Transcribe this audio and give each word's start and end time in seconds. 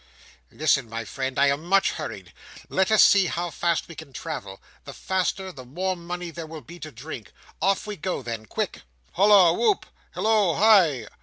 "Listen, 0.49 0.89
my 0.89 1.05
friend. 1.05 1.37
I 1.37 1.45
am 1.49 1.63
much 1.63 1.91
hurried. 1.91 2.33
Let 2.69 2.89
us 2.89 3.03
see 3.03 3.27
how 3.27 3.51
fast 3.51 3.87
we 3.87 3.93
can 3.93 4.13
travel! 4.13 4.59
The 4.83 4.93
faster, 4.95 5.51
the 5.51 5.63
more 5.63 5.95
money 5.95 6.31
there 6.31 6.47
will 6.47 6.61
be 6.61 6.79
to 6.79 6.91
drink. 6.91 7.31
Off 7.61 7.85
we 7.85 7.97
go 7.97 8.23
then! 8.23 8.47
Quick!" 8.47 8.81
"Halloa! 9.13 9.53
whoop! 9.53 9.85
Halloa! 10.15 10.55
Hi!" 10.57 11.07